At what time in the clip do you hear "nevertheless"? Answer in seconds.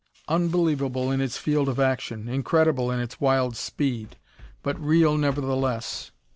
5.15-6.09